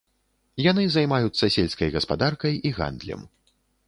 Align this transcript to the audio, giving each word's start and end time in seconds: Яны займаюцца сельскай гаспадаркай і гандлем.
Яны 0.71 0.85
займаюцца 0.93 1.49
сельскай 1.55 1.91
гаспадаркай 1.97 2.57
і 2.71 2.73
гандлем. 2.79 3.21